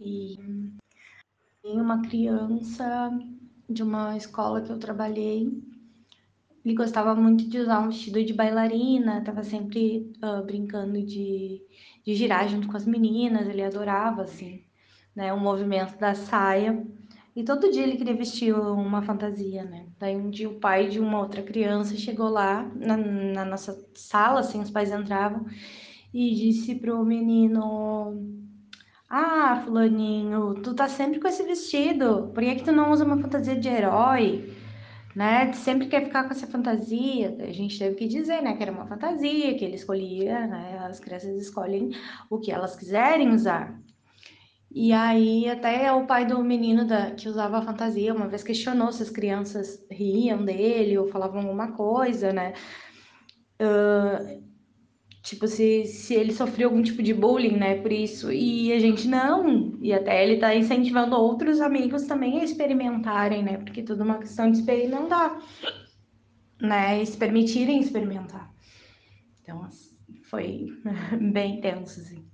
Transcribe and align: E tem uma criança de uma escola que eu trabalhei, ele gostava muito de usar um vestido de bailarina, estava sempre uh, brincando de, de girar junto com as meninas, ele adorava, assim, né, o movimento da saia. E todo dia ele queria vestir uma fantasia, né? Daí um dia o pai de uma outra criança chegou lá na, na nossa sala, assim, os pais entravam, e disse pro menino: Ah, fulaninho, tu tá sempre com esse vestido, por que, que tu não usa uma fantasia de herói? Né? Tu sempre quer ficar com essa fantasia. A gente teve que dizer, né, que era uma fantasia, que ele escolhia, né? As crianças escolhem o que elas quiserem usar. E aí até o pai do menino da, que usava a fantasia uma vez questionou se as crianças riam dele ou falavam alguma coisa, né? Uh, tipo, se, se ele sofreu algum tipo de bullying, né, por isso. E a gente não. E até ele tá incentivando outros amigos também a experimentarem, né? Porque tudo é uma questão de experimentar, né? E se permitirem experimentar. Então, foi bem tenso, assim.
E 0.00 0.36
tem 1.62 1.80
uma 1.80 2.02
criança 2.02 3.10
de 3.68 3.82
uma 3.82 4.16
escola 4.16 4.60
que 4.60 4.70
eu 4.70 4.78
trabalhei, 4.78 5.50
ele 6.64 6.74
gostava 6.74 7.14
muito 7.14 7.46
de 7.48 7.58
usar 7.58 7.80
um 7.80 7.88
vestido 7.88 8.24
de 8.24 8.32
bailarina, 8.32 9.18
estava 9.18 9.42
sempre 9.44 10.10
uh, 10.22 10.42
brincando 10.44 11.02
de, 11.04 11.62
de 12.04 12.14
girar 12.14 12.48
junto 12.48 12.68
com 12.68 12.76
as 12.76 12.86
meninas, 12.86 13.46
ele 13.46 13.62
adorava, 13.62 14.22
assim, 14.22 14.64
né, 15.14 15.32
o 15.32 15.38
movimento 15.38 15.98
da 15.98 16.14
saia. 16.14 16.86
E 17.36 17.44
todo 17.44 17.70
dia 17.70 17.82
ele 17.82 17.96
queria 17.96 18.14
vestir 18.14 18.54
uma 18.54 19.02
fantasia, 19.02 19.64
né? 19.64 19.86
Daí 19.98 20.16
um 20.16 20.30
dia 20.30 20.48
o 20.48 20.58
pai 20.60 20.88
de 20.88 21.00
uma 21.00 21.18
outra 21.20 21.42
criança 21.42 21.96
chegou 21.96 22.28
lá 22.28 22.62
na, 22.76 22.96
na 22.96 23.44
nossa 23.44 23.86
sala, 23.94 24.40
assim, 24.40 24.60
os 24.60 24.70
pais 24.70 24.90
entravam, 24.92 25.44
e 26.14 26.34
disse 26.34 26.76
pro 26.76 27.04
menino: 27.04 28.43
Ah, 29.16 29.62
fulaninho, 29.64 30.54
tu 30.60 30.74
tá 30.74 30.88
sempre 30.88 31.20
com 31.20 31.28
esse 31.28 31.44
vestido, 31.44 32.32
por 32.34 32.42
que, 32.42 32.56
que 32.56 32.64
tu 32.64 32.72
não 32.72 32.90
usa 32.90 33.04
uma 33.04 33.16
fantasia 33.16 33.54
de 33.54 33.68
herói? 33.68 34.52
Né? 35.14 35.46
Tu 35.52 35.56
sempre 35.58 35.86
quer 35.86 36.04
ficar 36.04 36.24
com 36.24 36.32
essa 36.32 36.48
fantasia. 36.48 37.36
A 37.38 37.52
gente 37.52 37.78
teve 37.78 37.94
que 37.94 38.08
dizer, 38.08 38.42
né, 38.42 38.56
que 38.56 38.62
era 38.64 38.72
uma 38.72 38.86
fantasia, 38.88 39.56
que 39.56 39.64
ele 39.64 39.76
escolhia, 39.76 40.48
né? 40.48 40.78
As 40.90 40.98
crianças 40.98 41.40
escolhem 41.40 41.90
o 42.28 42.40
que 42.40 42.50
elas 42.50 42.74
quiserem 42.74 43.30
usar. 43.32 43.80
E 44.68 44.92
aí 44.92 45.48
até 45.48 45.92
o 45.92 46.06
pai 46.06 46.26
do 46.26 46.42
menino 46.42 46.84
da, 46.84 47.12
que 47.12 47.28
usava 47.28 47.58
a 47.58 47.62
fantasia 47.62 48.12
uma 48.12 48.26
vez 48.26 48.42
questionou 48.42 48.90
se 48.90 49.04
as 49.04 49.10
crianças 49.10 49.86
riam 49.88 50.44
dele 50.44 50.98
ou 50.98 51.06
falavam 51.06 51.42
alguma 51.42 51.70
coisa, 51.72 52.32
né? 52.32 52.54
Uh, 53.62 54.53
tipo, 55.24 55.48
se, 55.48 55.86
se 55.86 56.14
ele 56.14 56.32
sofreu 56.34 56.68
algum 56.68 56.82
tipo 56.82 57.02
de 57.02 57.14
bullying, 57.14 57.56
né, 57.56 57.80
por 57.80 57.90
isso. 57.90 58.30
E 58.30 58.72
a 58.72 58.78
gente 58.78 59.08
não. 59.08 59.76
E 59.80 59.92
até 59.92 60.22
ele 60.22 60.38
tá 60.38 60.54
incentivando 60.54 61.16
outros 61.16 61.60
amigos 61.60 62.04
também 62.04 62.40
a 62.40 62.44
experimentarem, 62.44 63.42
né? 63.42 63.56
Porque 63.58 63.82
tudo 63.82 64.02
é 64.02 64.04
uma 64.04 64.18
questão 64.18 64.50
de 64.50 64.58
experimentar, 64.58 65.42
né? 66.60 67.02
E 67.02 67.06
se 67.06 67.16
permitirem 67.16 67.80
experimentar. 67.80 68.52
Então, 69.42 69.66
foi 70.24 70.66
bem 71.32 71.60
tenso, 71.60 72.00
assim. 72.00 72.33